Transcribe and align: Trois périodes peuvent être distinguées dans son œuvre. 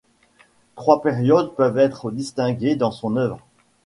Trois 0.73 1.03
périodes 1.03 1.53
peuvent 1.53 1.77
être 1.77 2.09
distinguées 2.09 2.75
dans 2.75 2.89
son 2.89 3.17
œuvre. 3.17 3.39